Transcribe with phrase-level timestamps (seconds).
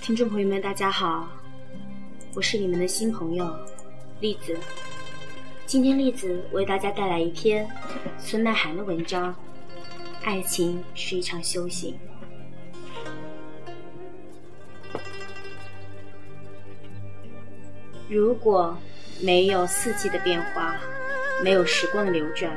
[0.00, 1.28] 听众朋友们，大家好，
[2.34, 3.54] 我是你们的新朋友
[4.18, 4.56] 栗子。
[5.66, 7.68] 今天栗子为大家带来一篇
[8.18, 9.32] 孙奈涵的文章，
[10.24, 11.94] 《爱情是一场修行》。
[18.08, 18.76] 如果
[19.22, 20.76] 没有四季的变化，
[21.44, 22.50] 没有时光的流转，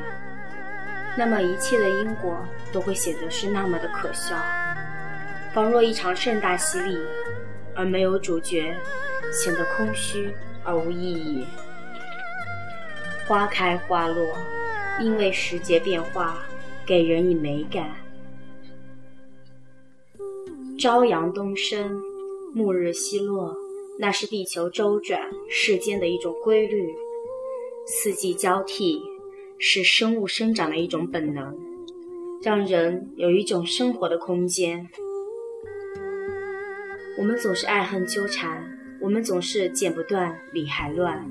[1.16, 2.36] 那么一切的因果
[2.72, 4.34] 都会显得是那么的可笑，
[5.54, 6.98] 仿若一场盛大洗礼，
[7.76, 8.74] 而没有主角，
[9.32, 10.28] 显得空虚
[10.64, 11.44] 而无意义。
[13.24, 14.26] 花开花落，
[15.00, 16.42] 因为时节变化，
[16.84, 17.88] 给人以美感。
[20.76, 22.02] 朝阳东升，
[22.52, 23.56] 暮日西落，
[23.96, 26.92] 那是地球周转世间的一种规律。
[27.86, 29.00] 四季交替，
[29.60, 31.56] 是生物生长的一种本能，
[32.42, 34.88] 让人有一种生活的空间。
[37.16, 41.24] 我们总是爱恨纠缠，我们总是剪不断，理还乱。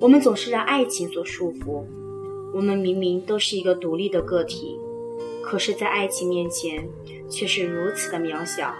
[0.00, 1.84] 我们总是让爱情所束缚，
[2.52, 4.76] 我们明明都是一个独立的个体，
[5.42, 6.88] 可是，在爱情面前
[7.30, 8.74] 却是如此的渺小，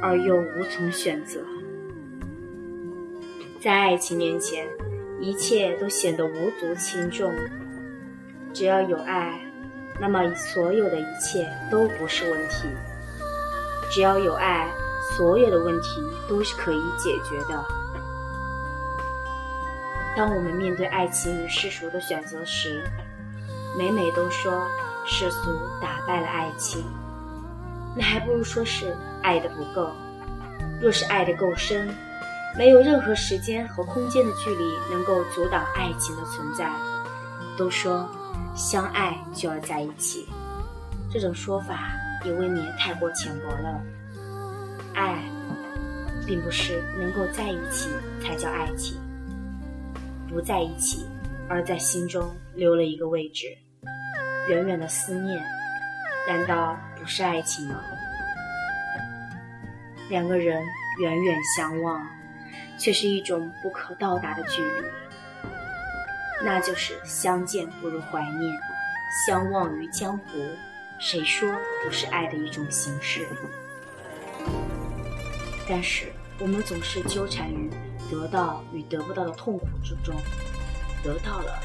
[0.00, 1.40] 而又无从选择。
[3.60, 4.68] 在爱情面前，
[5.20, 7.32] 一切都显得无足轻重。
[8.52, 9.40] 只要有爱，
[10.00, 12.68] 那么所有的一切都不是问题。
[13.90, 14.70] 只要有爱，
[15.14, 17.64] 所有的问题都是可以解决的。
[20.16, 22.82] 当我们面对爱情与世俗的选择时，
[23.78, 24.66] 每每都说
[25.04, 26.82] 世俗打败了爱情，
[27.94, 29.90] 那还不如说是爱的不够。
[30.80, 31.94] 若是爱的够深，
[32.56, 36.70] 没有任何时间和空间的距离能够阻挡爱情的存在。
[37.58, 38.08] 都说
[38.54, 40.28] 相爱就要在一起，
[41.10, 41.90] 这种说法
[42.24, 43.80] 也未免太过浅薄了。
[44.96, 45.14] 爱，
[46.26, 48.98] 并不是能够在一起才叫爱情。
[50.26, 51.06] 不在一起，
[51.48, 53.46] 而在心中留了一个位置，
[54.48, 55.44] 远远的思念，
[56.26, 57.78] 难道不是爱情吗？
[60.08, 60.64] 两个人
[61.02, 62.04] 远远相望，
[62.78, 64.84] 却是一种不可到达的距离，
[66.42, 68.58] 那就是相见不如怀念，
[69.26, 70.24] 相忘于江湖。
[70.98, 71.46] 谁说
[71.84, 73.26] 不是爱的一种形式？
[75.68, 77.70] 但是我们总是纠缠于。
[78.08, 80.14] 得到与得不到的痛苦之中，
[81.02, 81.58] 得到了，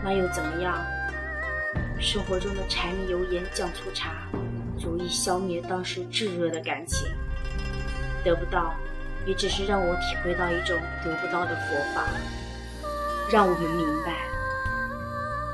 [0.00, 0.80] 那又怎么样？
[1.98, 4.28] 生活中的柴米油盐酱醋茶，
[4.78, 7.08] 足以消灭当时炙热的感情。
[8.22, 8.76] 得不到，
[9.26, 12.04] 也只是让我体会到一种得不到的佛法，
[13.28, 14.18] 让我们明白，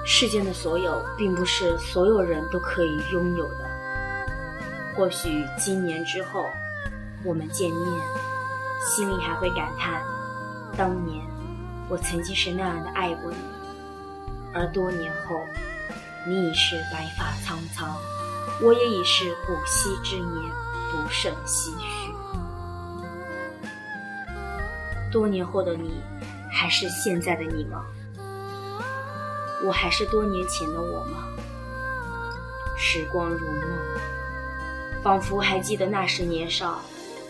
[0.04, 3.66] 世间的所有，并不是所有人都可以拥有的。
[4.94, 6.44] 或许今年之后，
[7.24, 8.02] 我们见面。
[8.80, 10.00] 心里还会感叹，
[10.76, 11.26] 当年
[11.88, 13.36] 我曾经是那样的爱过你，
[14.54, 15.34] 而多年后，
[16.24, 17.96] 你已是白发苍苍，
[18.62, 20.50] 我也已是古稀之年，
[20.92, 22.12] 不胜唏嘘。
[25.10, 26.00] 多年后的你，
[26.52, 27.84] 还是现在的你吗？
[29.64, 31.24] 我还是多年前的我吗？
[32.78, 33.62] 时光如梦，
[35.02, 36.80] 仿佛还记得那时年少。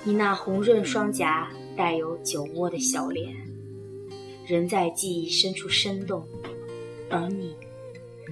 [0.08, 3.36] 你那红润双颊，带有酒窝的小脸，
[4.46, 6.26] 仍在记忆深处生动。
[7.10, 7.54] 而你，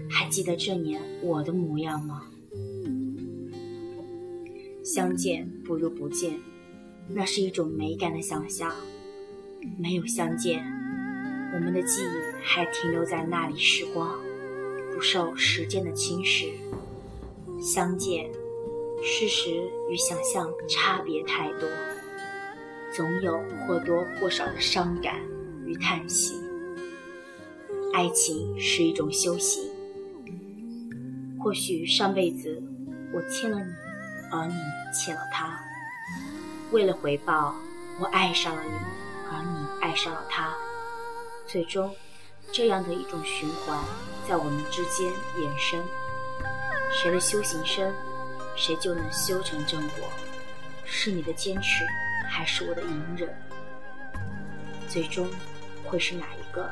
[0.09, 2.23] 还记得这年我的模样吗？
[4.83, 6.41] 相见不如不见，
[7.11, 8.73] 那是一种美感的想象。
[9.79, 10.65] 没有相见，
[11.53, 14.19] 我们的记忆还停留在那里时光，
[14.95, 16.47] 不受时间的侵蚀。
[17.61, 18.31] 相见。
[19.03, 19.51] 事实
[19.89, 21.69] 与想象差别太多，
[22.93, 25.21] 总有或多或少的伤感
[25.65, 26.41] 与叹息。
[27.93, 29.71] 爱情是一种修行，
[31.39, 32.61] 或许上辈子
[33.15, 33.73] 我欠了你，
[34.31, 34.55] 而你
[34.93, 35.59] 欠了他。
[36.73, 37.55] 为了回报，
[38.01, 38.71] 我爱上了你，
[39.31, 40.53] 而你爱上了他。
[41.47, 41.95] 最终，
[42.53, 43.79] 这样的一种循环
[44.29, 45.83] 在我们之间衍生。
[46.93, 47.95] 谁的修行深？
[48.57, 50.11] 谁就能修成正果？
[50.89, 51.85] 是你的坚持，
[52.29, 53.37] 还是我的隐忍？
[54.89, 55.29] 最终
[55.85, 56.71] 会是哪一个？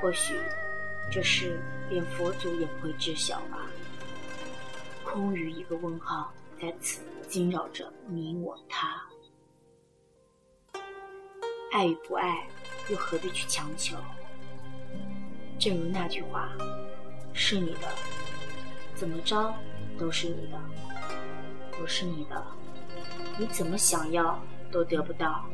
[0.00, 0.38] 或许
[1.10, 1.58] 这事
[1.88, 3.66] 连佛祖也不会知晓吧。
[5.02, 9.02] 空余一个问号，在此惊扰着你我他。
[11.72, 12.46] 爱与不爱，
[12.88, 13.96] 又何必去强求？
[15.58, 16.52] 正如那句话
[17.32, 17.88] ：“是你的，
[18.94, 19.54] 怎么着？”
[19.98, 20.58] 都是你的，
[21.78, 22.42] 不是你的，
[23.38, 25.44] 你怎么想要都得不到，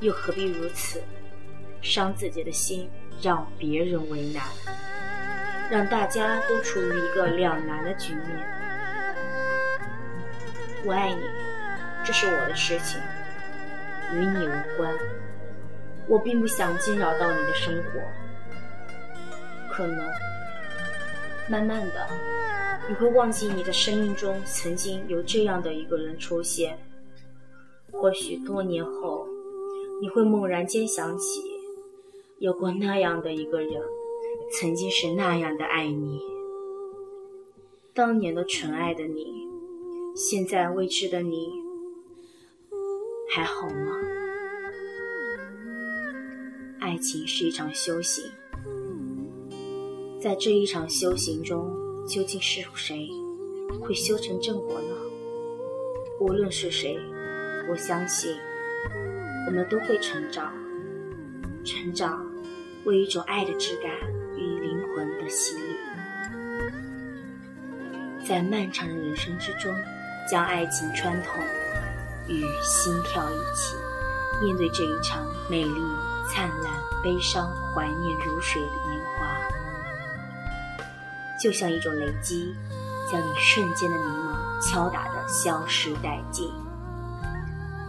[0.00, 1.02] 又何必如此，
[1.80, 2.90] 伤自己的心，
[3.20, 4.42] 让别人为难，
[5.70, 8.26] 让大家都处于一个两难的局面？
[10.84, 11.20] 我爱你，
[12.04, 13.00] 这是我的事情，
[14.14, 14.92] 与你无关。
[16.08, 18.00] 我并不想惊扰到你的生活，
[19.72, 20.04] 可能
[21.52, 22.08] 慢慢的，
[22.88, 26.78] 你会忘记你的生命中曾经有这样的一个人出现。
[27.90, 29.28] 或许多年后，
[30.00, 31.42] 你会猛然间想起，
[32.38, 33.82] 有过那样的一个人，
[34.58, 36.22] 曾经是那样的爱你。
[37.92, 39.46] 当年的纯爱的你，
[40.16, 41.50] 现在未知的你，
[43.28, 44.00] 还好吗？
[46.80, 48.24] 爱情是一场修行，
[50.22, 51.68] 在这一场修行中，
[52.06, 53.08] 究竟是谁
[53.80, 54.94] 会修成正果呢？
[56.20, 56.96] 无论是谁，
[57.68, 58.32] 我相信
[59.48, 60.52] 我们都会成长。
[61.64, 62.24] 成长
[62.84, 63.90] 为一种爱的质感
[64.36, 65.76] 与灵魂的洗礼，
[68.24, 69.74] 在漫长的人生之中，
[70.30, 71.40] 将爱情穿透，
[72.28, 73.74] 与心跳一起，
[74.40, 75.80] 面对这一场美丽。
[76.30, 76.72] 灿烂、
[77.02, 79.01] 悲伤、怀念如水的年，
[81.42, 82.54] 就像一种雷击，
[83.10, 86.48] 将你瞬间的迷茫敲打的消失殆尽，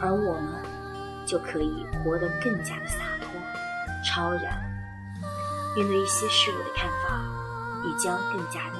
[0.01, 0.65] 而我们
[1.23, 3.29] 就可以活得更加的洒脱、
[4.03, 4.59] 超然，
[5.75, 7.21] 面对一些事物的看法
[7.85, 8.79] 也将更加的